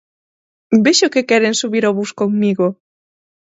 Vexo 0.83 1.11
que 1.13 1.27
queren 1.29 1.59
subir 1.61 1.83
ao 1.85 1.95
bus 1.99 2.11
comigo. 2.21 2.67